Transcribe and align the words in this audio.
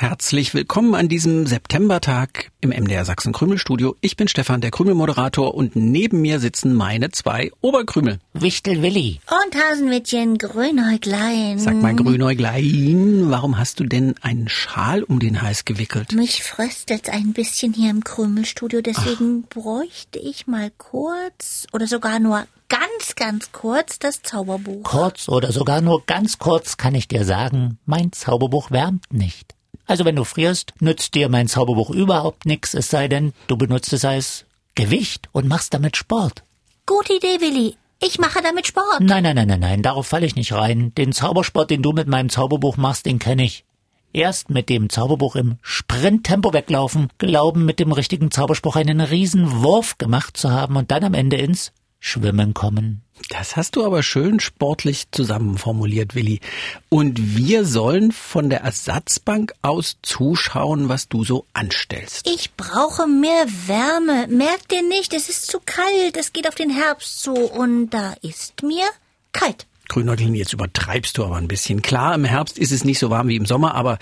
Herzlich 0.00 0.54
willkommen 0.54 0.94
an 0.94 1.08
diesem 1.08 1.46
Septembertag 1.46 2.50
im 2.62 2.70
MDR 2.70 3.04
Sachsen 3.04 3.34
Krümelstudio. 3.34 3.96
Ich 4.00 4.16
bin 4.16 4.28
Stefan, 4.28 4.62
der 4.62 4.70
Krümelmoderator 4.70 5.54
und 5.54 5.76
neben 5.76 6.22
mir 6.22 6.40
sitzen 6.40 6.72
meine 6.72 7.10
zwei 7.10 7.50
Oberkrümel. 7.60 8.18
Wichtel 8.32 8.80
Willi. 8.80 9.20
Und 9.28 9.62
Hasenmädchen 9.62 10.38
Grünäuglein. 10.38 11.58
Sag 11.58 11.82
mal 11.82 11.94
Grünäuglein, 11.94 13.26
warum 13.28 13.58
hast 13.58 13.78
du 13.78 13.84
denn 13.84 14.14
einen 14.22 14.48
Schal 14.48 15.02
um 15.02 15.20
den 15.20 15.42
Hals 15.42 15.66
gewickelt? 15.66 16.12
Mich 16.12 16.44
fröstelt's 16.44 17.10
ein 17.10 17.34
bisschen 17.34 17.74
hier 17.74 17.90
im 17.90 18.02
Krümelstudio, 18.02 18.80
deswegen 18.80 19.42
bräuchte 19.42 20.18
ich 20.18 20.46
mal 20.46 20.70
kurz 20.78 21.66
oder 21.74 21.86
sogar 21.86 22.20
nur 22.20 22.46
ganz, 22.70 23.16
ganz 23.16 23.52
kurz 23.52 23.98
das 23.98 24.22
Zauberbuch. 24.22 24.82
Kurz 24.82 25.28
oder 25.28 25.52
sogar 25.52 25.82
nur 25.82 26.06
ganz 26.06 26.38
kurz 26.38 26.78
kann 26.78 26.94
ich 26.94 27.06
dir 27.06 27.26
sagen, 27.26 27.78
mein 27.84 28.12
Zauberbuch 28.12 28.70
wärmt 28.70 29.04
nicht. 29.12 29.59
Also 29.90 30.04
wenn 30.04 30.14
du 30.14 30.22
frierst, 30.22 30.72
nützt 30.78 31.16
dir 31.16 31.28
mein 31.28 31.48
Zauberbuch 31.48 31.90
überhaupt 31.90 32.46
nichts, 32.46 32.74
es 32.74 32.90
sei 32.90 33.08
denn, 33.08 33.32
du 33.48 33.56
benutzt 33.56 33.92
es 33.92 34.04
als 34.04 34.44
Gewicht 34.76 35.28
und 35.32 35.48
machst 35.48 35.74
damit 35.74 35.96
Sport. 35.96 36.44
Gute 36.86 37.14
Idee, 37.14 37.40
Willi. 37.40 37.74
Ich 38.00 38.20
mache 38.20 38.40
damit 38.40 38.68
Sport. 38.68 39.00
Nein, 39.00 39.24
nein, 39.24 39.34
nein, 39.34 39.48
nein, 39.48 39.58
nein, 39.58 39.82
darauf 39.82 40.06
falle 40.06 40.26
ich 40.26 40.36
nicht 40.36 40.52
rein. 40.52 40.94
Den 40.94 41.12
Zaubersport, 41.12 41.70
den 41.70 41.82
du 41.82 41.90
mit 41.90 42.06
meinem 42.06 42.28
Zauberbuch 42.28 42.76
machst, 42.76 43.04
den 43.04 43.18
kenne 43.18 43.42
ich. 43.42 43.64
Erst 44.12 44.48
mit 44.48 44.68
dem 44.68 44.90
Zauberbuch 44.90 45.34
im 45.34 45.56
Sprinttempo 45.60 46.52
weglaufen, 46.52 47.08
glauben 47.18 47.64
mit 47.64 47.80
dem 47.80 47.90
richtigen 47.90 48.30
Zauberspruch 48.30 48.76
einen 48.76 49.00
riesen 49.00 49.60
Wurf 49.60 49.98
gemacht 49.98 50.36
zu 50.36 50.52
haben 50.52 50.76
und 50.76 50.92
dann 50.92 51.02
am 51.02 51.14
Ende 51.14 51.36
ins 51.36 51.72
Schwimmen 52.00 52.54
kommen. 52.54 53.02
Das 53.28 53.56
hast 53.56 53.76
du 53.76 53.84
aber 53.84 54.02
schön 54.02 54.40
sportlich 54.40 55.10
zusammenformuliert, 55.10 56.14
Willi. 56.14 56.40
Und 56.88 57.36
wir 57.36 57.66
sollen 57.66 58.10
von 58.10 58.48
der 58.48 58.62
Ersatzbank 58.62 59.52
aus 59.62 59.98
zuschauen, 60.02 60.88
was 60.88 61.08
du 61.08 61.24
so 61.24 61.44
anstellst. 61.52 62.26
Ich 62.26 62.54
brauche 62.54 63.06
mehr 63.06 63.46
Wärme. 63.66 64.26
Merkt 64.28 64.72
ihr 64.72 64.82
nicht? 64.82 65.12
Es 65.12 65.28
ist 65.28 65.46
zu 65.46 65.60
kalt. 65.64 66.16
Es 66.16 66.32
geht 66.32 66.48
auf 66.48 66.54
den 66.54 66.70
Herbst 66.70 67.20
zu. 67.20 67.34
Und 67.34 67.90
da 67.90 68.14
ist 68.22 68.62
mir 68.62 68.86
kalt. 69.32 69.66
Grünäuglein, 69.90 70.34
jetzt 70.34 70.52
übertreibst 70.52 71.18
du 71.18 71.24
aber 71.24 71.36
ein 71.36 71.48
bisschen. 71.48 71.82
Klar, 71.82 72.14
im 72.14 72.24
Herbst 72.24 72.58
ist 72.58 72.70
es 72.70 72.84
nicht 72.84 72.98
so 72.98 73.10
warm 73.10 73.28
wie 73.28 73.36
im 73.36 73.44
Sommer, 73.44 73.74
aber 73.74 73.98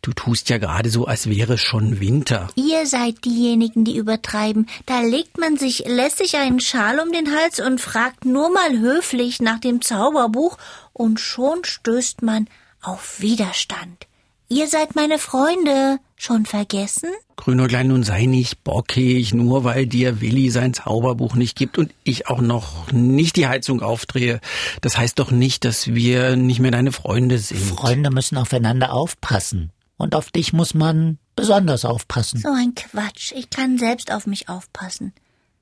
du 0.00 0.12
tust 0.12 0.48
ja 0.48 0.58
gerade 0.58 0.88
so, 0.88 1.06
als 1.06 1.28
wäre 1.28 1.58
schon 1.58 2.00
Winter. 2.00 2.48
Ihr 2.54 2.86
seid 2.86 3.24
diejenigen, 3.24 3.84
die 3.84 3.96
übertreiben. 3.96 4.68
Da 4.86 5.00
legt 5.00 5.38
man 5.38 5.56
sich 5.56 5.84
lässig 5.86 6.36
einen 6.36 6.60
Schal 6.60 7.00
um 7.00 7.12
den 7.12 7.34
Hals 7.34 7.60
und 7.60 7.80
fragt 7.80 8.24
nur 8.24 8.50
mal 8.52 8.78
höflich 8.78 9.42
nach 9.42 9.58
dem 9.58 9.82
Zauberbuch 9.82 10.58
und 10.92 11.20
schon 11.20 11.64
stößt 11.64 12.22
man 12.22 12.48
auf 12.80 13.20
Widerstand. 13.20 14.06
Ihr 14.54 14.68
seid 14.68 14.94
meine 14.94 15.18
Freunde. 15.18 15.98
Schon 16.14 16.44
vergessen? 16.44 17.08
Grünäuglein, 17.36 17.88
nun 17.88 18.02
sei 18.02 18.26
nicht 18.26 18.62
bockig, 18.64 19.32
nur 19.32 19.64
weil 19.64 19.86
dir 19.86 20.20
Willi 20.20 20.50
sein 20.50 20.74
Zauberbuch 20.74 21.36
nicht 21.36 21.56
gibt 21.56 21.78
und 21.78 21.94
ich 22.04 22.28
auch 22.28 22.42
noch 22.42 22.92
nicht 22.92 23.36
die 23.36 23.46
Heizung 23.46 23.80
aufdrehe. 23.80 24.40
Das 24.82 24.98
heißt 24.98 25.18
doch 25.18 25.30
nicht, 25.30 25.64
dass 25.64 25.94
wir 25.94 26.36
nicht 26.36 26.60
mehr 26.60 26.70
deine 26.70 26.92
Freunde 26.92 27.38
sind. 27.38 27.62
Freunde 27.62 28.10
müssen 28.10 28.36
aufeinander 28.36 28.92
aufpassen. 28.92 29.72
Und 29.96 30.14
auf 30.14 30.30
dich 30.30 30.52
muss 30.52 30.74
man 30.74 31.16
besonders 31.34 31.86
aufpassen. 31.86 32.40
So 32.40 32.50
ein 32.50 32.74
Quatsch. 32.74 33.32
Ich 33.34 33.48
kann 33.48 33.78
selbst 33.78 34.12
auf 34.12 34.26
mich 34.26 34.50
aufpassen. 34.50 35.14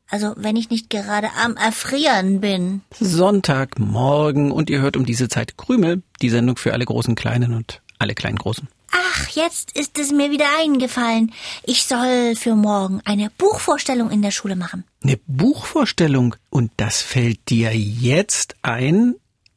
Also, 0.09 0.35
wenn 0.37 0.57
ich 0.57 0.69
nicht 0.69 0.91
gerade 0.91 1.29
am 1.41 1.57
Erfrieren 1.57 2.41
bin. 2.41 2.81
Sonntagmorgen 2.99 4.51
und 4.51 4.69
ihr 4.69 4.81
hört 4.81 4.97
um 4.97 5.07
diese 5.07 5.29
Zeit 5.29 5.57
Krümel, 5.57 6.03
die 6.21 6.31
Sendung 6.31 6.57
für 6.57 6.73
alle 6.73 6.85
großen 6.85 7.15
Kleinen 7.15 7.55
und 7.55 7.83
alle 8.01 8.17
kleinen 8.17 8.39
Großen. 8.39 8.67
Ach, 8.91 9.29
jetzt 9.29 9.77
ist 9.77 9.99
es 9.99 10.13
mir 10.13 10.31
wieder 10.31 10.47
eingefallen. 10.59 11.33
Ich 11.65 11.87
soll 11.87 12.35
für 12.37 12.55
morgen 12.55 13.01
eine 13.05 13.31
Buchvorstellung 13.31 14.11
in 14.11 14.23
der 14.23 14.31
Schule 14.31 14.57
machen. 14.57 14.85
Eine 15.03 15.19
Buchvorstellung? 15.27 16.35
Und 16.51 16.73
das 16.77 17.03
fällt 17.03 17.51
dir 17.51 17.75
jetzt 17.75 18.57
ein? 18.63 19.15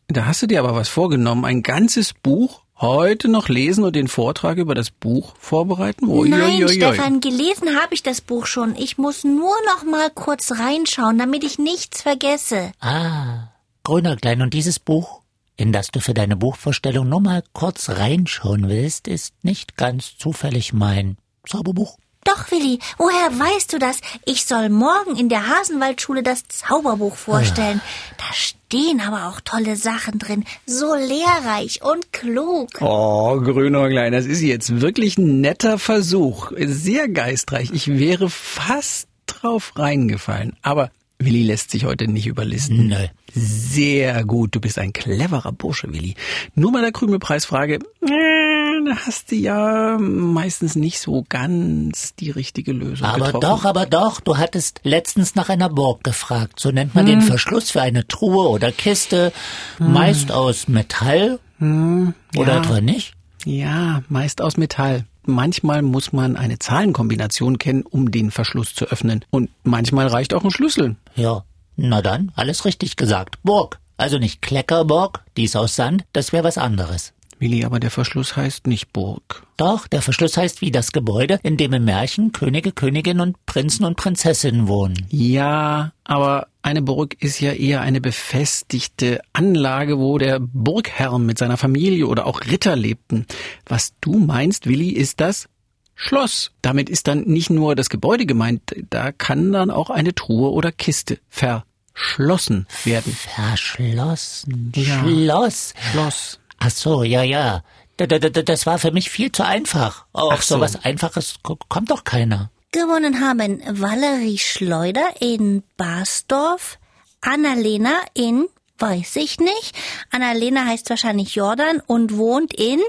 Da 0.08 0.26
hast 0.26 0.42
du 0.42 0.48
dir 0.48 0.60
aber 0.60 0.76
was 0.76 0.90
vorgenommen. 0.90 1.46
Ein 1.46 1.64
ganzes 1.64 2.14
Buch 2.14 2.62
heute 2.80 3.30
noch 3.30 3.50
lesen 3.50 3.84
und 3.84 3.96
den 3.96 4.08
Vortrag 4.08 4.58
über 4.58 4.76
das 4.76 4.92
Buch 4.92 5.36
vorbereiten? 5.40 6.08
Ui, 6.08 6.30
Nein. 6.30 6.68
Stefan, 6.68 7.22
gelesen 7.22 7.82
habe 7.82 7.94
ich 7.94 8.04
das 8.04 8.22
Buch 8.22 8.46
schon. 8.46 8.76
Ich 8.76 8.98
muss 8.98 9.24
nur 9.24 9.56
noch 9.74 9.84
mal 9.90 10.10
kurz 10.10 10.52
reinschauen, 10.52 11.18
damit 11.18 11.44
ich 11.44 11.58
nichts 11.58 12.02
vergesse. 12.02 12.72
Ah, 12.80 13.50
Grünäuglein, 13.84 14.42
und 14.42 14.54
dieses 14.54 14.80
Buch, 14.80 15.22
in 15.56 15.72
das 15.72 15.88
du 15.88 16.00
für 16.00 16.14
deine 16.14 16.36
Buchvorstellung 16.36 17.08
nur 17.10 17.22
mal 17.22 17.44
kurz 17.54 17.90
reinschauen 17.90 18.70
willst, 18.70 19.08
ist 19.08 19.34
nicht 19.44 19.78
ganz 19.78 20.18
zufällig 20.18 20.74
mein 20.74 21.18
Zauberbuch. 21.48 21.98
Doch, 22.24 22.52
Willi, 22.52 22.80
woher 22.98 23.38
weißt 23.38 23.74
du 23.74 23.80
das? 23.80 24.00
Ich 24.26 24.46
soll 24.46 24.70
morgen 24.70 25.18
in 25.18 25.28
der 25.28 25.48
Hasenwaldschule 25.48 26.24
das 26.24 26.48
Zauberbuch 26.48 27.16
vorstellen. 27.16 27.82
Da 28.18 28.34
stehen 28.34 29.02
aber 29.02 29.28
auch 29.28 29.42
tolle 29.42 29.76
Sachen 29.76 30.20
drin. 30.20 30.46
So 30.66 30.96
lehrreich 30.96 31.82
und 31.84 32.14
klug. 32.14 32.70
Oh, 32.80 33.42
Grünäuglein, 33.42 34.14
das 34.14 34.26
ist 34.26 34.42
jetzt 34.42 34.80
wirklich 34.80 35.18
ein 35.18 35.42
netter 35.42 35.78
Versuch. 35.78 36.52
Sehr 36.58 37.10
geistreich. 37.10 37.72
Ich 37.74 37.88
wäre 37.88 38.30
fast 38.30 39.10
drauf 39.26 39.74
reingefallen. 39.76 40.56
Aber 40.62 40.92
Willi 41.26 41.44
lässt 41.44 41.72
sich 41.72 41.86
heute 41.86 42.08
nicht 42.08 42.28
überlisten. 42.28 42.88
Nö. 42.88 43.08
Sehr 43.34 44.24
gut. 44.26 44.56
Du 44.56 44.60
bist 44.60 44.78
ein 44.80 44.94
cleverer 44.94 45.52
Bursche, 45.52 45.92
Willi. 45.94 46.16
Nur 46.56 46.72
mal 46.72 46.82
der 46.82 46.92
Krümelpreisfrage. 46.92 47.76
Äh, 47.76 48.86
da 48.86 48.96
hast 49.06 49.32
du 49.32 49.36
ja 49.36 49.98
meistens 50.00 50.76
nicht 50.76 51.00
so 51.00 51.26
ganz 51.28 52.16
die 52.16 52.32
richtige 52.32 52.72
Lösung 52.74 53.08
Aber 53.08 53.26
getroffen. 53.28 53.42
doch, 53.42 53.66
aber 53.66 53.86
doch, 53.86 54.20
du 54.20 54.38
hattest 54.38 54.82
letztens 54.84 55.36
nach 55.36 55.50
einer 55.50 55.70
Burg 55.70 56.04
gefragt. 56.04 56.60
So 56.60 56.72
nennt 56.72 56.96
man 56.96 57.06
den 57.06 57.22
Verschluss 57.22 57.72
für 57.72 57.82
eine 57.82 58.08
Truhe 58.08 58.50
oder 58.50 58.72
Kiste, 58.72 59.32
meist 59.80 60.32
aus 60.32 60.68
Metall. 60.68 61.40
Oder 61.60 62.14
ja. 62.54 62.58
etwa 62.60 62.82
nicht? 62.82 63.14
Ja, 63.46 64.04
meist 64.10 64.42
aus 64.42 64.58
Metall. 64.58 65.06
Manchmal 65.26 65.82
muss 65.82 66.12
man 66.14 66.36
eine 66.36 66.60
Zahlenkombination 66.60 67.58
kennen, 67.58 67.84
um 67.84 68.12
den 68.12 68.32
Verschluss 68.32 68.76
zu 68.76 68.86
öffnen. 68.86 69.24
Und 69.30 69.50
manchmal 69.64 70.08
reicht 70.08 70.34
auch 70.34 70.44
ein 70.44 70.52
Schlüssel. 70.52 70.96
Ja. 71.16 71.44
Na 71.76 72.02
dann, 72.02 72.32
alles 72.36 72.66
richtig 72.66 72.96
gesagt. 72.98 73.40
Burg. 73.44 73.80
Also 73.98 74.18
nicht 74.18 74.42
Kleckerburg, 74.42 75.24
die 75.38 75.46
ist 75.46 75.56
aus 75.56 75.76
Sand, 75.76 76.06
das 76.14 76.34
wäre 76.34 76.44
was 76.44 76.58
anderes. 76.58 77.14
Willi, 77.44 77.66
aber 77.66 77.82
der 77.82 77.92
Verschluss 77.92 78.38
heißt 78.38 78.68
nicht 78.68 78.94
Burg. 78.94 79.46
Doch, 79.58 79.88
der 79.90 80.02
Verschluss 80.02 80.38
heißt 80.38 80.62
wie 80.62 80.72
das 80.72 80.94
Gebäude, 80.94 81.42
in 81.44 81.58
dem 81.58 81.74
im 81.74 81.84
Märchen 81.84 82.32
Könige, 82.32 82.72
Königinnen 82.72 83.20
und 83.20 83.46
Prinzen 83.46 83.84
und 83.84 83.98
Prinzessinnen 83.98 84.70
wohnen. 84.70 85.06
Ja, 85.10 85.92
aber 86.06 86.48
eine 86.62 86.82
Burg 86.82 87.22
ist 87.22 87.42
ja 87.42 87.52
eher 87.52 87.82
eine 87.82 88.00
befestigte 88.00 89.20
Anlage, 89.34 90.00
wo 90.00 90.18
der 90.18 90.40
Burgherr 90.40 91.20
mit 91.20 91.38
seiner 91.38 91.58
Familie 91.58 92.08
oder 92.08 92.28
auch 92.28 92.40
Ritter 92.50 92.78
lebten. 92.78 93.26
Was 93.66 93.92
du 94.00 94.20
meinst, 94.20 94.66
Willi, 94.66 94.92
ist 94.92 95.20
das 95.20 95.50
Schloss. 95.96 96.52
Damit 96.62 96.90
ist 96.90 97.08
dann 97.08 97.24
nicht 97.26 97.50
nur 97.50 97.76
das 97.76 97.90
Gebäude 97.90 98.26
gemeint, 98.26 98.62
da 98.90 99.12
kann 99.12 99.52
dann 99.52 99.70
auch 99.70 99.90
eine 99.90 100.16
Truhe 100.16 100.50
oder 100.52 100.72
Kiste 100.72 101.20
verschlossen 101.28 102.68
werden. 102.86 103.12
Verschlossen. 103.12 104.72
Ja. 104.78 105.04
Schloss. 105.04 105.74
Schloss. 105.92 106.40
Ach 106.66 106.70
so, 106.70 107.04
ja, 107.04 107.24
ja. 107.24 107.64
Das 107.98 108.66
war 108.66 108.80
für 108.80 108.92
mich 108.92 109.10
viel 109.10 109.32
zu 109.32 109.44
einfach. 109.46 110.06
Auf 110.14 110.34
Ach 110.34 110.42
so. 110.42 110.56
so 110.56 110.62
was 110.62 110.84
Einfaches 110.84 111.36
ko- 111.44 111.58
kommt 111.70 111.92
doch 111.92 112.04
keiner. 112.04 112.50
Gewonnen 112.72 113.20
haben 113.22 113.62
Valerie 113.70 114.40
Schleuder 114.40 115.08
in 115.20 115.62
Basdorf, 115.78 116.80
Annalena 117.22 117.94
in, 118.16 118.48
weiß 118.80 119.18
ich 119.18 119.40
nicht. 119.40 119.76
Annalena 120.12 120.66
heißt 120.66 120.90
wahrscheinlich 120.90 121.36
Jordan 121.36 121.82
und 121.86 122.18
wohnt 122.18 122.54
in, 122.54 122.80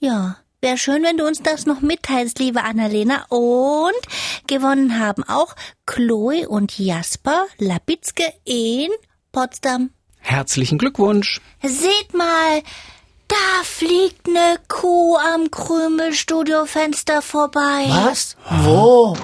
ja, 0.00 0.36
wäre 0.60 0.76
schön, 0.76 1.04
wenn 1.04 1.16
du 1.18 1.24
uns 1.26 1.40
das 1.42 1.66
noch 1.66 1.80
mitteilst, 1.82 2.40
liebe 2.40 2.64
Annalena. 2.64 3.26
Und 3.28 3.94
gewonnen 4.48 4.98
haben 4.98 5.22
auch 5.22 5.54
Chloe 5.86 6.48
und 6.48 6.76
Jasper 6.78 7.46
Labitzke 7.58 8.24
in 8.44 8.88
Potsdam. 9.30 9.90
Herzlichen 10.30 10.76
Glückwunsch. 10.78 11.40
Seht 11.62 12.12
mal, 12.12 12.60
da 13.28 13.62
fliegt 13.62 14.26
ne 14.26 14.56
Kuh 14.66 15.16
am 15.16 15.50
Krümelstudiofenster 15.52 17.22
vorbei. 17.22 17.84
Was? 17.88 18.36
Wo? 18.62 19.16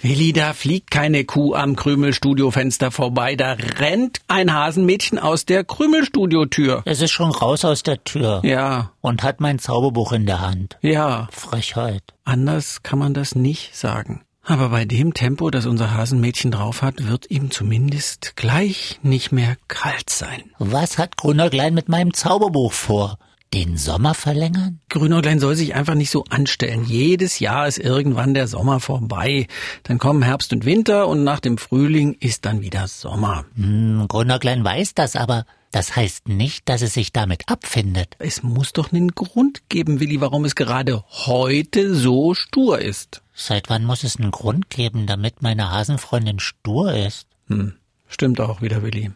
Willi, 0.00 0.32
da 0.32 0.54
fliegt 0.54 0.90
keine 0.90 1.24
Kuh 1.26 1.54
am 1.54 1.76
Krümelstudiofenster 1.76 2.90
vorbei. 2.90 3.36
Da 3.36 3.52
rennt 3.78 4.20
ein 4.28 4.52
Hasenmädchen 4.54 5.18
aus 5.18 5.44
der 5.44 5.62
Krümelstudiotür. 5.64 6.82
Es 6.86 7.02
ist 7.02 7.10
schon 7.12 7.30
raus 7.32 7.64
aus 7.64 7.82
der 7.82 8.02
Tür. 8.04 8.40
Ja, 8.42 8.92
Und 9.02 9.22
hat 9.22 9.40
mein 9.40 9.58
Zauberbuch 9.58 10.12
in 10.12 10.24
der 10.24 10.40
Hand. 10.40 10.78
ja. 10.80 11.28
Frechheit. 11.32 12.02
Anders 12.24 12.82
kann 12.82 12.98
man 12.98 13.12
das 13.14 13.34
nicht 13.34 13.76
sagen. 13.76 14.22
Aber 14.48 14.68
bei 14.68 14.84
dem 14.84 15.12
Tempo, 15.12 15.50
das 15.50 15.66
unser 15.66 15.92
Hasenmädchen 15.92 16.52
drauf 16.52 16.82
hat, 16.82 17.08
wird 17.08 17.28
ihm 17.32 17.50
zumindest 17.50 18.36
gleich 18.36 19.00
nicht 19.02 19.32
mehr 19.32 19.56
kalt 19.66 20.08
sein. 20.08 20.52
Was 20.60 20.98
hat 20.98 21.16
Grünäuglein 21.16 21.74
mit 21.74 21.88
meinem 21.88 22.14
Zauberbuch 22.14 22.72
vor? 22.72 23.18
Den 23.52 23.76
Sommer 23.76 24.14
verlängern? 24.14 24.78
Grünäuglein 24.88 25.40
soll 25.40 25.56
sich 25.56 25.74
einfach 25.74 25.96
nicht 25.96 26.10
so 26.10 26.22
anstellen. 26.30 26.84
Jedes 26.84 27.40
Jahr 27.40 27.66
ist 27.66 27.78
irgendwann 27.78 28.34
der 28.34 28.46
Sommer 28.46 28.78
vorbei. 28.78 29.48
Dann 29.82 29.98
kommen 29.98 30.22
Herbst 30.22 30.52
und 30.52 30.64
Winter 30.64 31.08
und 31.08 31.24
nach 31.24 31.40
dem 31.40 31.58
Frühling 31.58 32.16
ist 32.20 32.44
dann 32.44 32.60
wieder 32.60 32.86
Sommer. 32.86 33.46
Hm, 33.56 34.06
Grünäuglein 34.06 34.62
weiß 34.62 34.94
das, 34.94 35.16
aber 35.16 35.44
das 35.76 35.94
heißt 35.94 36.28
nicht, 36.28 36.70
dass 36.70 36.80
es 36.80 36.94
sich 36.94 37.12
damit 37.12 37.50
abfindet. 37.50 38.16
Es 38.18 38.42
muss 38.42 38.72
doch 38.72 38.92
einen 38.92 39.14
Grund 39.14 39.68
geben, 39.68 40.00
Willi, 40.00 40.22
warum 40.22 40.46
es 40.46 40.54
gerade 40.54 41.04
heute 41.10 41.94
so 41.94 42.32
stur 42.32 42.78
ist. 42.78 43.20
Seit 43.34 43.68
wann 43.68 43.84
muss 43.84 44.02
es 44.02 44.16
einen 44.16 44.30
Grund 44.30 44.70
geben, 44.70 45.06
damit 45.06 45.42
meine 45.42 45.70
Hasenfreundin 45.70 46.40
stur 46.40 46.94
ist? 46.94 47.26
Hm, 47.48 47.74
stimmt 48.08 48.40
auch 48.40 48.62
wieder, 48.62 48.82
Willi. 48.82 49.10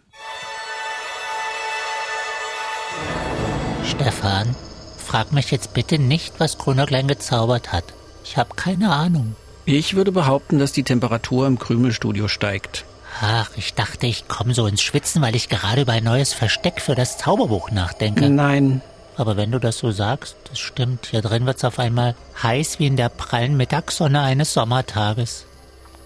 Stefan, 3.86 4.54
frag 4.98 5.32
mich 5.32 5.50
jetzt 5.50 5.72
bitte 5.72 5.98
nicht, 5.98 6.40
was 6.40 6.58
Grünäuglein 6.58 7.08
gezaubert 7.08 7.72
hat. 7.72 7.84
Ich 8.22 8.36
habe 8.36 8.54
keine 8.54 8.92
Ahnung. 8.92 9.34
Ich 9.64 9.96
würde 9.96 10.12
behaupten, 10.12 10.58
dass 10.58 10.72
die 10.72 10.82
Temperatur 10.82 11.46
im 11.46 11.58
Krümelstudio 11.58 12.28
steigt. 12.28 12.84
Ach, 13.20 13.50
ich 13.56 13.74
dachte, 13.74 14.06
ich 14.06 14.28
komme 14.28 14.54
so 14.54 14.66
ins 14.66 14.82
Schwitzen, 14.82 15.22
weil 15.22 15.36
ich 15.36 15.48
gerade 15.48 15.82
über 15.82 15.92
ein 15.92 16.04
neues 16.04 16.32
Versteck 16.32 16.80
für 16.80 16.94
das 16.94 17.18
Zauberbuch 17.18 17.70
nachdenke. 17.70 18.28
Nein, 18.30 18.82
Aber 19.16 19.36
wenn 19.36 19.50
du 19.50 19.58
das 19.58 19.78
so 19.78 19.90
sagst, 19.90 20.36
das 20.48 20.58
stimmt. 20.58 21.08
Hier 21.10 21.20
drin 21.20 21.44
wird's 21.46 21.64
auf 21.64 21.78
einmal 21.78 22.14
heiß 22.42 22.78
wie 22.78 22.86
in 22.86 22.96
der 22.96 23.08
prallen 23.08 23.56
Mittagssonne 23.56 24.20
eines 24.20 24.54
Sommertages. 24.54 25.44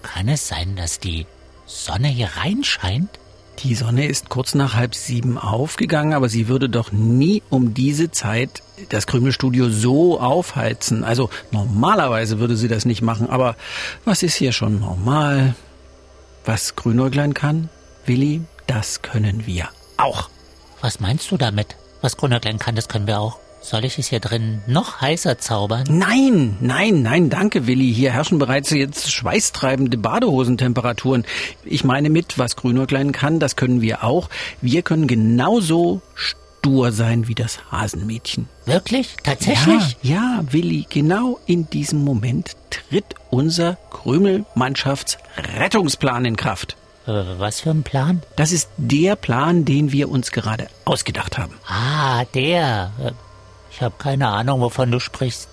Kann 0.01 0.27
es 0.27 0.47
sein, 0.47 0.75
dass 0.75 0.99
die 0.99 1.25
Sonne 1.65 2.07
hier 2.07 2.29
reinscheint? 2.35 3.09
die 3.59 3.75
Sonne 3.75 4.05
ist 4.07 4.29
kurz 4.29 4.53
nach 4.53 4.75
halb 4.75 4.95
sieben 4.95 5.37
aufgegangen, 5.37 6.13
aber 6.13 6.29
sie 6.29 6.47
würde 6.47 6.69
doch 6.69 6.91
nie 6.91 7.41
um 7.49 7.73
diese 7.73 8.11
Zeit 8.11 8.61
das 8.89 9.07
Krümelstudio 9.07 9.69
so 9.69 10.19
aufheizen. 10.19 11.03
Also 11.03 11.29
normalerweise 11.51 12.39
würde 12.39 12.57
sie 12.57 12.67
das 12.67 12.85
nicht 12.85 13.01
machen, 13.01 13.29
aber 13.29 13.55
was 14.03 14.23
ist 14.23 14.35
hier 14.35 14.51
schon 14.51 14.79
normal? 14.79 15.55
Was 16.45 16.75
Grünäuglein 16.75 17.33
kann, 17.33 17.69
Willi, 18.05 18.41
das 18.67 19.01
können 19.01 19.47
wir 19.47 19.69
auch. 19.97 20.29
Was 20.79 20.99
meinst 20.99 21.31
du 21.31 21.37
damit? 21.37 21.75
Was 22.01 22.17
Grünäuglein 22.17 22.59
kann, 22.59 22.75
das 22.75 22.87
können 22.87 23.07
wir 23.07 23.19
auch. 23.19 23.39
Soll 23.61 23.83
ich 23.83 23.97
es 23.97 24.09
hier 24.09 24.19
drin 24.19 24.61
noch 24.67 25.01
heißer 25.01 25.39
zaubern? 25.39 25.85
Nein, 25.89 26.55
nein, 26.61 27.01
nein, 27.01 27.31
danke, 27.31 27.65
Willi. 27.65 27.91
Hier 27.91 28.11
herrschen 28.11 28.37
bereits 28.37 28.69
jetzt 28.69 29.11
schweißtreibende 29.11 29.97
Badehosentemperaturen. 29.97 31.25
Ich 31.63 31.83
meine 31.83 32.11
mit, 32.11 32.37
was 32.37 32.55
Grünäuglein 32.55 33.11
kann, 33.11 33.39
das 33.39 33.55
können 33.55 33.81
wir 33.81 34.03
auch. 34.03 34.29
Wir 34.61 34.83
können 34.83 35.07
genauso 35.07 36.03
stur 36.65 36.91
sein 36.91 37.27
wie 37.27 37.35
das 37.35 37.59
Hasenmädchen. 37.71 38.49
Wirklich? 38.65 39.15
Tatsächlich? 39.23 39.97
Ja, 40.01 40.39
ja, 40.39 40.43
Willi, 40.49 40.87
genau 40.89 41.39
in 41.45 41.69
diesem 41.69 42.03
Moment 42.03 42.55
tritt 42.71 43.13
unser 43.29 43.77
Krümelmannschaftsrettungsplan 43.91 46.25
in 46.25 46.35
Kraft. 46.35 46.75
Äh, 47.05 47.11
was 47.37 47.59
für 47.61 47.69
ein 47.69 47.83
Plan? 47.83 48.23
Das 48.35 48.51
ist 48.51 48.69
der 48.77 49.15
Plan, 49.15 49.63
den 49.63 49.91
wir 49.91 50.09
uns 50.09 50.31
gerade 50.31 50.65
ausgedacht 50.85 51.37
haben. 51.37 51.53
Ah, 51.67 52.25
der. 52.33 52.91
Äh, 52.99 53.11
Ich 53.71 53.83
habe 53.83 53.93
keine 53.99 54.29
Ahnung, 54.29 54.61
wovon 54.61 54.89
du 54.89 54.99
sprichst. 54.99 55.49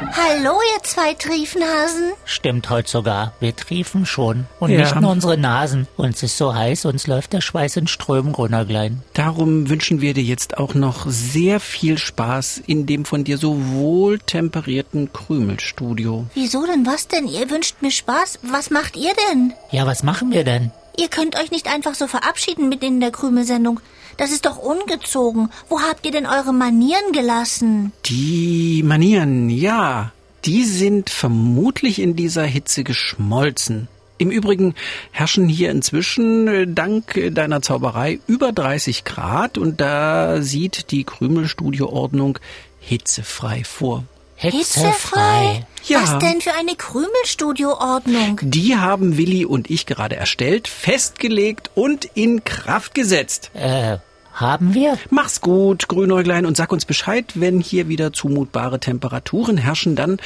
Hallo, 0.00 0.58
ihr 0.76 0.82
zwei 0.82 1.12
Triefnasen. 1.12 2.12
Stimmt 2.24 2.70
heute 2.70 2.88
sogar. 2.90 3.34
Wir 3.38 3.54
triefen 3.54 4.06
schon. 4.06 4.46
Und 4.58 4.70
Ja. 4.70 4.78
nicht 4.80 4.98
nur 4.98 5.10
unsere 5.10 5.36
Nasen. 5.36 5.86
Uns 5.98 6.22
ist 6.22 6.38
so 6.38 6.54
heiß, 6.54 6.86
uns 6.86 7.06
läuft 7.06 7.34
der 7.34 7.42
Schweiß 7.42 7.76
in 7.76 7.86
Strömen, 7.86 8.32
Grünäuglein. 8.32 9.02
Darum 9.12 9.68
wünschen 9.68 10.00
wir 10.00 10.14
dir 10.14 10.22
jetzt 10.22 10.56
auch 10.56 10.72
noch 10.72 11.04
sehr 11.06 11.60
viel 11.60 11.98
Spaß 11.98 12.62
in 12.66 12.86
dem 12.86 13.04
von 13.04 13.24
dir 13.24 13.36
so 13.36 13.56
wohltemperierten 13.72 15.12
Krümelstudio. 15.12 16.26
Wieso 16.34 16.64
denn 16.64 16.86
was 16.86 17.06
denn? 17.08 17.28
Ihr 17.28 17.50
wünscht 17.50 17.76
mir 17.82 17.90
Spaß. 17.90 18.38
Was 18.42 18.70
macht 18.70 18.96
ihr 18.96 19.12
denn? 19.30 19.52
Ja, 19.70 19.86
was 19.86 20.02
machen 20.02 20.32
wir 20.32 20.44
denn? 20.44 20.72
Ihr 20.96 21.08
könnt 21.08 21.36
euch 21.38 21.50
nicht 21.50 21.68
einfach 21.68 21.94
so 21.94 22.06
verabschieden 22.06 22.70
mitten 22.70 22.86
in 22.86 23.00
der 23.00 23.10
Krümelsendung. 23.10 23.80
Das 24.20 24.32
ist 24.32 24.44
doch 24.44 24.58
ungezogen. 24.58 25.48
Wo 25.70 25.80
habt 25.80 26.04
ihr 26.04 26.12
denn 26.12 26.26
eure 26.26 26.52
Manieren 26.52 27.12
gelassen? 27.12 27.92
Die 28.04 28.82
Manieren, 28.84 29.48
ja, 29.48 30.12
die 30.44 30.64
sind 30.64 31.08
vermutlich 31.08 31.98
in 31.98 32.16
dieser 32.16 32.44
Hitze 32.44 32.84
geschmolzen. 32.84 33.88
Im 34.18 34.30
Übrigen 34.30 34.74
herrschen 35.10 35.48
hier 35.48 35.70
inzwischen 35.70 36.48
äh, 36.48 36.66
dank 36.66 37.18
deiner 37.32 37.62
Zauberei 37.62 38.20
über 38.26 38.52
30 38.52 39.04
Grad 39.04 39.56
und 39.56 39.80
da 39.80 40.42
sieht 40.42 40.90
die 40.90 41.04
Krümelstudioordnung 41.04 42.38
hitzefrei 42.78 43.64
vor. 43.64 44.04
Hitzefrei? 44.36 45.64
Ja. 45.84 46.02
Was 46.02 46.18
denn 46.18 46.42
für 46.42 46.52
eine 46.52 46.76
Krümelstudioordnung? 46.76 48.38
Die 48.42 48.76
haben 48.76 49.16
Willi 49.16 49.46
und 49.46 49.70
ich 49.70 49.86
gerade 49.86 50.16
erstellt, 50.16 50.68
festgelegt 50.68 51.70
und 51.74 52.04
in 52.12 52.44
Kraft 52.44 52.94
gesetzt. 52.94 53.50
Äh, 53.54 53.96
haben 54.40 54.74
wir? 54.74 54.98
Mach's 55.10 55.40
gut, 55.40 55.88
Grünäuglein, 55.88 56.46
und 56.46 56.56
sag 56.56 56.72
uns 56.72 56.84
Bescheid, 56.84 57.32
wenn 57.34 57.60
hier 57.60 57.88
wieder 57.88 58.12
zumutbare 58.12 58.80
Temperaturen 58.80 59.56
herrschen, 59.56 59.96
dann, 59.96 60.18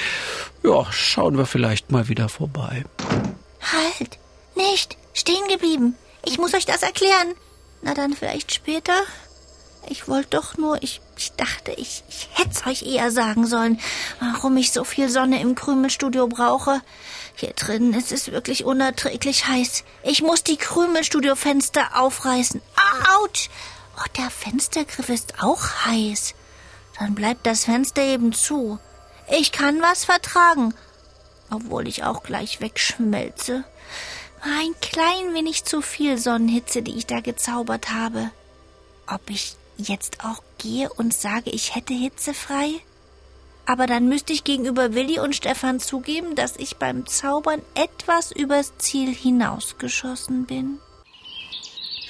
ja, 0.63 0.87
schauen 0.91 1.37
wir 1.37 1.47
vielleicht 1.47 1.91
mal 1.91 2.09
wieder 2.09 2.29
vorbei. 2.29 2.85
Halt! 3.61 4.19
Nicht! 4.55 4.97
Stehen 5.13 5.49
geblieben! 5.49 5.97
Ich 6.25 6.39
muss 6.39 6.55
euch 6.55 6.65
das 6.65 6.83
erklären. 6.83 7.35
Na 7.83 7.95
dann 7.95 8.15
vielleicht 8.15 8.55
später? 8.55 8.95
Ich 9.89 10.09
wollte 10.09 10.31
doch 10.31 10.57
nur, 10.57 10.83
ich, 10.83 11.01
ich 11.19 11.33
dachte, 11.33 11.73
ich, 11.73 12.03
ich 12.09 12.29
hätte 12.33 12.67
euch 12.69 12.83
eher 12.83 13.11
sagen 13.11 13.47
sollen, 13.47 13.79
warum 14.21 14.57
ich 14.57 14.73
so 14.73 14.85
viel 14.85 15.11
Sonne 15.11 15.41
im 15.41 15.55
Krümelstudio 15.55 16.27
brauche. 16.29 16.81
Hier 17.35 17.53
drin 17.53 17.93
ist 17.93 18.11
es 18.11 18.31
wirklich 18.31 18.65
unerträglich 18.65 19.47
heiß. 19.47 19.85
Ich 20.05 20.23
muss 20.23 20.43
die 20.45 20.57
Krümelstudio-Fenster 20.57 22.01
aufreißen. 22.01 22.63
Autsch! 23.19 23.51
Oh, 23.97 24.09
der 24.17 24.31
Fenstergriff 24.31 25.09
ist 25.09 25.43
auch 25.43 25.63
heiß. 25.87 26.35
Dann 26.99 27.15
bleibt 27.15 27.47
das 27.47 27.65
Fenster 27.65 28.03
eben 28.03 28.33
zu. 28.33 28.79
Ich 29.31 29.53
kann 29.53 29.81
was 29.81 30.05
vertragen, 30.05 30.75
obwohl 31.51 31.89
ich 31.89 32.05
auch 32.05 32.23
gleich 32.23 32.61
wegschmelze. 32.61 33.65
Ein 34.43 34.75
klein 34.81 35.33
wenig 35.33 35.65
zu 35.65 35.81
viel 35.81 36.19
Sonnenhitze, 36.19 36.83
die 36.83 36.97
ich 36.97 37.07
da 37.07 37.21
gezaubert 37.21 37.91
habe. 37.91 38.31
Ob 39.07 39.31
ich 39.31 39.57
jetzt 39.77 40.25
auch 40.25 40.43
gehe 40.59 40.93
und 40.93 41.15
sage, 41.15 41.51
ich 41.51 41.75
hätte 41.75 41.95
Hitze 41.95 42.35
frei? 42.35 42.71
Aber 43.67 43.87
dann 43.87 44.09
müsste 44.09 44.35
ich 44.35 44.45
gegenüber 44.45 44.95
Willi 44.95 45.19
und 45.19 45.35
Stefan 45.35 45.81
zugeben, 45.81 46.35
dass 46.35 46.57
ich 46.57 46.77
beim 46.77 47.07
Zaubern 47.07 47.63
etwas 47.75 48.31
übers 48.31 48.77
Ziel 48.77 49.15
hinausgeschossen 49.15 50.45
bin. 50.45 50.79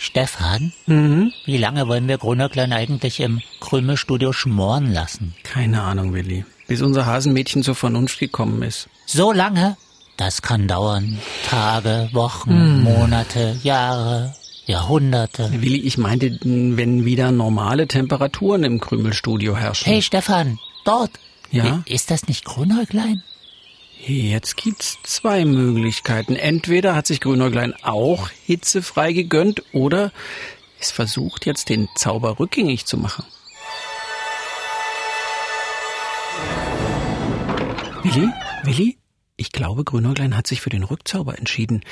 Stefan, 0.04 0.72
Mhm. 0.86 1.32
wie 1.46 1.56
lange 1.56 1.88
wollen 1.88 2.06
wir 2.08 2.18
Grünäuglein 2.18 2.72
eigentlich 2.74 3.20
im 3.20 3.40
Krümelstudio 3.60 4.32
schmoren 4.32 4.92
lassen? 4.92 5.34
Keine 5.42 5.82
Ahnung, 5.82 6.12
Willi. 6.12 6.44
Bis 6.68 6.82
unser 6.82 7.06
Hasenmädchen 7.06 7.62
zur 7.62 7.74
Vernunft 7.74 8.18
gekommen 8.18 8.62
ist. 8.62 8.88
So 9.06 9.32
lange? 9.32 9.76
Das 10.18 10.42
kann 10.42 10.68
dauern. 10.68 11.18
Tage, 11.48 12.08
Wochen, 12.12 12.82
Monate, 12.82 13.58
Jahre, 13.62 14.34
Jahrhunderte. 14.66 15.50
Willi, 15.60 15.78
ich 15.80 15.98
meinte, 15.98 16.38
wenn 16.42 17.04
wieder 17.04 17.32
normale 17.32 17.88
Temperaturen 17.88 18.62
im 18.64 18.80
Krümelstudio 18.80 19.56
herrschen. 19.56 19.86
Hey 19.86 20.02
Stefan, 20.02 20.58
dort. 20.84 21.10
Ja? 21.50 21.82
Ist 21.86 22.10
das 22.10 22.28
nicht 22.28 22.44
Grünäuglein? 22.44 23.22
Jetzt 24.06 24.58
gibt's 24.58 24.98
zwei 25.02 25.46
Möglichkeiten. 25.46 26.36
Entweder 26.36 26.94
hat 26.94 27.06
sich 27.06 27.22
Grünäuglein 27.22 27.72
auch 27.82 28.28
hitzefrei 28.28 29.14
gegönnt 29.14 29.62
oder 29.72 30.12
es 30.78 30.90
versucht 30.90 31.46
jetzt 31.46 31.70
den 31.70 31.88
Zauber 31.96 32.38
rückgängig 32.38 32.84
zu 32.84 32.98
machen. 32.98 33.24
Willi? 38.02 38.28
Willi? 38.64 38.98
Ich 39.36 39.52
glaube, 39.52 39.84
Grünäuglein 39.84 40.36
hat 40.36 40.46
sich 40.46 40.60
für 40.60 40.68
den 40.68 40.84
Rückzauber 40.84 41.38
entschieden. 41.38 41.82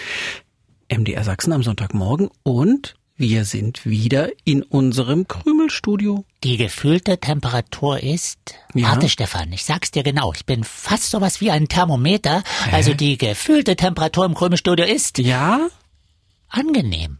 MDR 0.95 1.25
Sachsen 1.25 1.55
am 1.55 1.63
Sonntagmorgen 1.63 2.29
und 2.43 2.95
wir 3.17 3.45
sind 3.45 3.85
wieder 3.87 4.29
in 4.45 4.63
unserem 4.63 5.29
Krümelstudio. 5.29 6.25
Die 6.43 6.57
gefühlte 6.57 7.19
Temperatur 7.19 8.03
ist. 8.03 8.39
Ja? 8.75 8.89
Warte, 8.93 9.09
Stefan, 9.09 9.53
ich 9.53 9.65
sag's 9.65 9.91
dir 9.91 10.03
genau. 10.03 10.33
Ich 10.33 10.45
bin 10.47 10.65
fast 10.65 11.11
sowas 11.11 11.41
wie 11.41 11.51
ein 11.51 11.69
Thermometer. 11.69 12.43
Also 12.73 12.95
die 12.95 13.19
gefühlte 13.19 13.77
Temperatur 13.77 14.25
im 14.25 14.35
Krümelstudio 14.35 14.85
ist 14.85 15.19
Ja? 15.19 15.69
angenehm. 16.49 17.19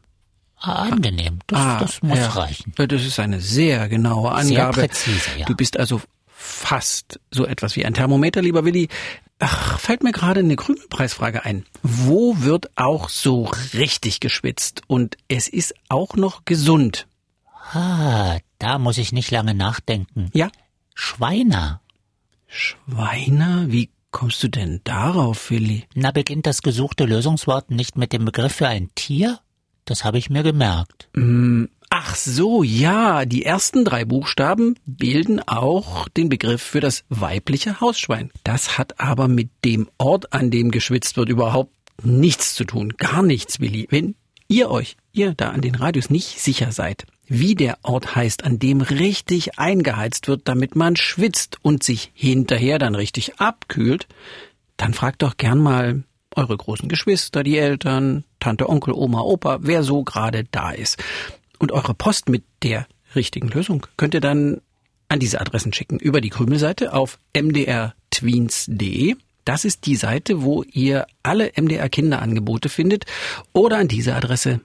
Ah, 0.59 0.83
angenehm. 0.91 1.41
Das, 1.49 1.81
das 1.81 2.03
muss 2.03 2.19
ja. 2.19 2.29
reichen. 2.29 2.73
Das 2.77 3.03
ist 3.03 3.19
eine 3.19 3.41
sehr 3.41 3.89
genaue 3.89 4.31
Sehr 4.45 4.67
Angabe. 4.67 4.83
präzise, 4.89 5.31
ja. 5.39 5.47
Du 5.47 5.55
bist 5.57 5.77
also 5.77 6.01
fast 6.29 7.19
so 7.31 7.47
etwas 7.47 7.75
wie 7.77 7.85
ein 7.85 7.95
Thermometer, 7.95 8.43
lieber 8.43 8.65
Willi. 8.65 8.89
Ach, 9.45 9.81
fällt 9.81 10.05
mir 10.05 10.13
gerade 10.13 10.39
eine 10.39 10.55
Krümelpreisfrage 10.55 11.45
ein. 11.45 11.67
Wo 11.83 12.37
wird 12.39 12.71
auch 12.77 13.09
so 13.09 13.51
richtig 13.75 14.21
geschwitzt 14.21 14.83
und 14.87 15.17
es 15.27 15.49
ist 15.49 15.75
auch 15.89 16.15
noch 16.15 16.45
gesund? 16.45 17.09
Ah, 17.73 18.39
da 18.61 18.79
muss 18.79 18.99
ich 18.99 19.11
nicht 19.11 19.33
lange 19.33 19.53
nachdenken. 19.55 20.31
Ja? 20.33 20.49
Schweiner. 20.95 21.81
Schweiner? 22.47 23.65
Wie 23.67 23.91
kommst 24.13 24.45
du 24.45 24.49
denn 24.49 24.81
darauf, 24.85 25.51
Willi? 25.51 25.89
Na, 25.97 26.13
beginnt 26.13 26.47
das 26.47 26.63
gesuchte 26.63 27.05
Lösungswort 27.05 27.73
nicht 27.73 27.97
mit 27.97 28.13
dem 28.13 28.25
Begriff 28.25 28.55
für 28.55 28.69
ein 28.69 28.91
Tier? 28.95 29.41
Das 29.87 30.05
habe 30.05 30.19
ich 30.19 30.31
mir 30.31 30.45
gemerkt. 30.45 31.09
Ach 31.95 32.15
so, 32.15 32.63
ja, 32.63 33.27
die 33.27 33.45
ersten 33.45 33.85
drei 33.85 34.07
Buchstaben 34.07 34.77
bilden 34.87 35.41
auch 35.47 36.09
den 36.09 36.31
Begriff 36.31 36.63
für 36.63 36.81
das 36.81 37.05
weibliche 37.11 37.83
Hausschwein. 37.83 38.31
Das 38.45 38.79
hat 38.79 38.99
aber 38.99 39.29
mit 39.29 39.51
dem 39.63 39.91
Ort, 39.99 40.33
an 40.33 40.51
dem 40.51 40.71
geschwitzt 40.71 41.19
wird, 41.19 41.29
überhaupt 41.29 41.75
nichts 42.03 42.55
zu 42.55 42.65
tun. 42.65 42.95
Gar 42.97 43.23
nichts, 43.23 43.61
Willi. 43.61 43.89
Wenn 43.91 44.15
ihr 44.49 44.71
euch, 44.71 44.97
ihr 45.13 45.35
da 45.35 45.51
an 45.51 45.61
den 45.61 45.75
Radios 45.75 46.09
nicht 46.09 46.41
sicher 46.41 46.73
seid, 46.73 47.05
wie 47.27 47.55
der 47.55 47.77
Ort 47.83 48.17
heißt, 48.17 48.43
an 48.43 48.59
dem 48.59 48.81
richtig 48.81 49.59
eingeheizt 49.59 50.29
wird, 50.29 50.49
damit 50.49 50.75
man 50.75 50.97
schwitzt 50.97 51.59
und 51.61 51.83
sich 51.83 52.11
hinterher 52.15 52.79
dann 52.79 52.95
richtig 52.95 53.39
abkühlt, 53.39 54.07
dann 54.79 54.95
fragt 54.95 55.21
doch 55.21 55.37
gern 55.37 55.59
mal 55.59 56.05
eure 56.35 56.57
großen 56.57 56.89
Geschwister, 56.89 57.43
die 57.43 57.59
Eltern, 57.59 58.25
Tante, 58.41 58.71
Onkel, 58.71 58.95
Oma, 58.95 59.21
Opa, 59.21 59.59
wer 59.61 59.83
so 59.83 60.05
gerade 60.05 60.45
da 60.51 60.71
ist. 60.71 60.97
Und 61.63 61.71
eure 61.71 61.95
Post 61.95 62.29
mit 62.29 62.43
der 62.65 62.89
richtigen 63.15 63.47
Lösung 63.47 63.87
könnt 63.97 64.15
ihr 64.15 64.21
dann 64.21 64.61
an 65.09 65.21
diese 65.21 65.41
Adressen 65.41 65.73
schicken. 65.73 66.01
Über 66.01 66.21
die 66.21 66.31
Krümelseite 66.31 66.93
auf 66.93 67.21
mdrtweens.de. 67.37 69.15
Das 69.45 69.65
ist 69.65 69.87
die 69.87 69.95
Seite, 69.95 70.43
wo 70.43 70.65
ihr 70.65 71.07
alle 71.23 71.53
MDR 71.55 71.89
Kinderangebote 71.89 72.69
findet. 72.69 73.05
Oder 73.53 73.79
an 73.79 73.87
diese 73.87 74.17
Adresse 74.17 74.61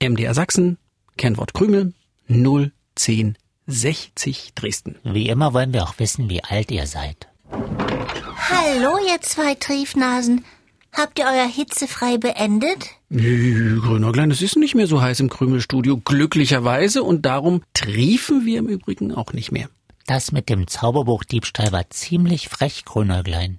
MDR 0.00 0.32
Sachsen, 0.32 0.78
Kennwort 1.16 1.54
Krümel 1.54 1.92
01060 2.28 4.52
Dresden. 4.54 4.94
Wie 5.02 5.30
immer 5.30 5.54
wollen 5.54 5.72
wir 5.72 5.82
auch 5.82 5.98
wissen, 5.98 6.30
wie 6.30 6.44
alt 6.44 6.70
ihr 6.70 6.86
seid. 6.86 7.26
Hallo, 7.50 8.96
ihr 9.08 9.20
zwei 9.22 9.56
Triefnasen. 9.56 10.44
Habt 10.92 11.18
ihr 11.18 11.26
euer 11.26 11.46
hitzefrei 11.46 12.18
beendet? 12.18 12.86
Nö, 13.08 13.80
Grünäuglein, 13.80 14.30
es 14.30 14.42
ist 14.42 14.56
nicht 14.56 14.74
mehr 14.74 14.86
so 14.86 15.00
heiß 15.00 15.20
im 15.20 15.30
Krümelstudio, 15.30 15.98
glücklicherweise, 15.98 17.02
und 17.02 17.22
darum 17.22 17.62
triefen 17.74 18.44
wir 18.44 18.58
im 18.58 18.66
Übrigen 18.68 19.14
auch 19.14 19.32
nicht 19.32 19.52
mehr. 19.52 19.68
Das 20.06 20.32
mit 20.32 20.48
dem 20.48 20.66
Zauberbuchdiebstahl 20.66 21.70
war 21.70 21.88
ziemlich 21.90 22.48
frech, 22.48 22.84
Grünäuglein. 22.84 23.58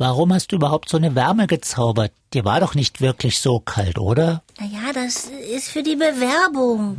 Warum 0.00 0.32
hast 0.32 0.52
du 0.52 0.56
überhaupt 0.56 0.88
so 0.88 0.96
eine 0.96 1.16
Wärme 1.16 1.48
gezaubert? 1.48 2.12
Dir 2.32 2.44
war 2.44 2.60
doch 2.60 2.76
nicht 2.76 3.00
wirklich 3.00 3.40
so 3.40 3.58
kalt, 3.58 3.98
oder? 3.98 4.44
Naja, 4.60 4.92
das 4.94 5.28
ist 5.52 5.70
für 5.70 5.82
die 5.82 5.96
Bewerbung. 5.96 6.96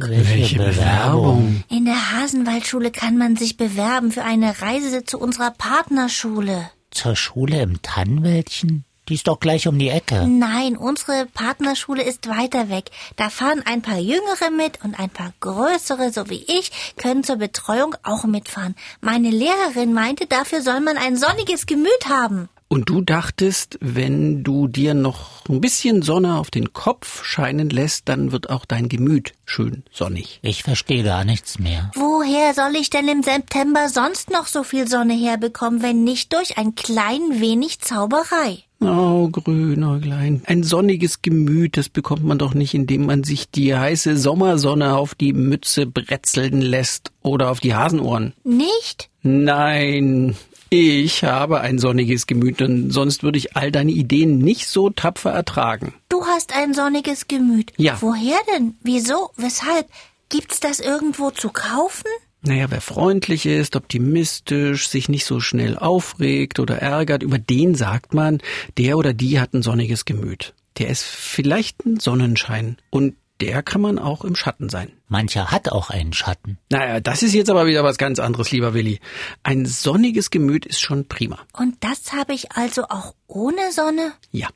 In 1.69 1.85
der 1.85 2.11
Hasenwaldschule 2.11 2.91
kann 2.91 3.17
man 3.17 3.37
sich 3.37 3.55
bewerben 3.55 4.11
für 4.11 4.23
eine 4.23 4.61
Reise 4.61 5.05
zu 5.05 5.17
unserer 5.17 5.51
Partnerschule. 5.51 6.69
Zur 6.91 7.15
Schule 7.15 7.61
im 7.61 7.81
Tannenwäldchen? 7.81 8.83
Die 9.09 9.15
ist 9.15 9.27
doch 9.27 9.39
gleich 9.39 9.67
um 9.67 9.79
die 9.79 9.89
Ecke. 9.89 10.27
Nein, 10.27 10.77
unsere 10.77 11.25
Partnerschule 11.25 12.03
ist 12.03 12.29
weiter 12.29 12.69
weg. 12.69 12.91
Da 13.15 13.29
fahren 13.29 13.63
ein 13.65 13.81
paar 13.81 13.97
Jüngere 13.97 14.51
mit 14.55 14.83
und 14.83 14.99
ein 14.99 15.09
paar 15.09 15.33
größere, 15.39 16.11
so 16.11 16.29
wie 16.29 16.45
ich, 16.47 16.71
können 16.95 17.23
zur 17.23 17.37
Betreuung 17.37 17.95
auch 18.03 18.25
mitfahren. 18.25 18.75
Meine 19.01 19.31
Lehrerin 19.31 19.93
meinte, 19.93 20.27
dafür 20.27 20.61
soll 20.61 20.79
man 20.79 20.97
ein 20.97 21.17
sonniges 21.17 21.65
Gemüt 21.65 22.07
haben. 22.07 22.49
Und 22.71 22.87
du 22.87 23.01
dachtest, 23.01 23.79
wenn 23.81 24.43
du 24.43 24.67
dir 24.67 24.93
noch 24.93 25.43
ein 25.49 25.59
bisschen 25.59 26.03
Sonne 26.03 26.35
auf 26.37 26.51
den 26.51 26.71
Kopf 26.71 27.23
scheinen 27.25 27.71
lässt, 27.71 28.07
dann 28.07 28.31
wird 28.31 28.51
auch 28.51 28.63
dein 28.63 28.89
Gemüt 28.89 29.33
schön 29.43 29.83
sonnig. 29.91 30.39
Ich 30.43 30.61
verstehe 30.61 31.03
gar 31.03 31.25
nichts 31.25 31.57
mehr. 31.57 31.89
Woher 31.95 32.53
soll 32.53 32.75
ich 32.75 32.91
denn 32.91 33.07
im 33.07 33.23
September 33.23 33.89
sonst 33.89 34.29
noch 34.29 34.45
so 34.45 34.61
viel 34.61 34.87
Sonne 34.87 35.15
herbekommen, 35.15 35.81
wenn 35.81 36.03
nicht 36.03 36.31
durch 36.31 36.59
ein 36.59 36.75
klein 36.75 37.41
wenig 37.41 37.79
Zauberei? 37.79 38.65
Oh, 38.81 39.27
Grünäuglein, 39.29 40.41
ein 40.45 40.63
sonniges 40.63 41.21
Gemüt, 41.21 41.75
das 41.75 41.89
bekommt 41.89 42.23
man 42.23 42.37
doch 42.37 42.53
nicht, 42.53 42.73
indem 42.73 43.05
man 43.05 43.23
sich 43.23 43.49
die 43.49 43.75
heiße 43.75 44.15
Sommersonne 44.15 44.95
auf 44.95 45.15
die 45.15 45.33
Mütze 45.33 45.85
bretzeln 45.85 46.61
lässt 46.61 47.11
oder 47.21 47.51
auf 47.51 47.59
die 47.59 47.75
Hasenohren. 47.75 48.33
Nicht? 48.45 49.09
Nein, 49.21 50.37
ich 50.69 51.23
habe 51.23 51.59
ein 51.59 51.79
sonniges 51.79 52.25
Gemüt, 52.25 52.59
denn 52.59 52.89
sonst 52.89 53.21
würde 53.21 53.37
ich 53.37 53.57
all 53.57 53.71
deine 53.71 53.91
Ideen 53.91 54.37
nicht 54.37 54.67
so 54.67 54.89
tapfer 54.89 55.31
ertragen. 55.31 55.93
Du 56.07 56.23
hast 56.25 56.55
ein 56.55 56.73
sonniges 56.73 57.27
Gemüt. 57.27 57.73
Ja. 57.77 57.97
Woher 57.99 58.37
denn? 58.53 58.75
Wieso? 58.81 59.31
Weshalb? 59.35 59.87
Gibt's 60.29 60.59
das 60.59 60.79
irgendwo 60.79 61.31
zu 61.31 61.49
kaufen? 61.49 62.05
Naja, 62.41 62.67
wer 62.69 62.81
freundlich 62.81 63.45
ist, 63.45 63.75
optimistisch, 63.75 64.87
sich 64.87 65.09
nicht 65.09 65.25
so 65.25 65.39
schnell 65.39 65.77
aufregt 65.77 66.59
oder 66.59 66.77
ärgert, 66.77 67.21
über 67.21 67.37
den 67.37 67.75
sagt 67.75 68.13
man, 68.13 68.39
der 68.77 68.97
oder 68.97 69.13
die 69.13 69.39
hat 69.39 69.53
ein 69.53 69.61
sonniges 69.61 70.05
Gemüt. 70.05 70.53
Der 70.77 70.87
ist 70.87 71.03
vielleicht 71.03 71.85
ein 71.85 71.99
Sonnenschein 71.99 72.77
und 72.89 73.15
der 73.41 73.63
kann 73.63 73.81
man 73.81 73.99
auch 73.99 74.23
im 74.23 74.35
Schatten 74.35 74.69
sein. 74.69 74.91
Mancher 75.07 75.51
hat 75.51 75.71
auch 75.71 75.89
einen 75.89 76.13
Schatten. 76.13 76.57
Naja, 76.69 76.99
das 76.99 77.23
ist 77.23 77.33
jetzt 77.33 77.49
aber 77.49 77.65
wieder 77.65 77.83
was 77.83 77.97
ganz 77.97 78.19
anderes, 78.19 78.51
lieber 78.51 78.73
Willi. 78.73 78.99
Ein 79.43 79.65
sonniges 79.65 80.29
Gemüt 80.29 80.65
ist 80.65 80.81
schon 80.81 81.07
prima. 81.07 81.39
Und 81.53 81.77
das 81.81 82.13
habe 82.13 82.33
ich 82.33 82.51
also 82.51 82.83
auch 82.83 83.15
ohne 83.27 83.71
Sonne? 83.71 84.13
Ja. 84.31 84.49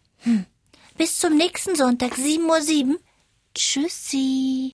Bis 0.98 1.18
zum 1.20 1.38
nächsten 1.38 1.76
Sonntag, 1.76 2.14
7.07 2.14 2.90
Uhr. 2.90 3.00
Tschüssi. 3.56 4.74